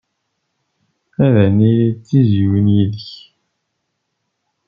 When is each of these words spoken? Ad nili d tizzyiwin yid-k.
Ad 1.25 1.35
nili 1.57 1.89
d 1.93 1.99
tizzyiwin 2.05 2.67
yid-k. 2.75 3.09